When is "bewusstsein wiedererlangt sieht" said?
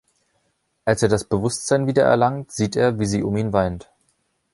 1.25-2.75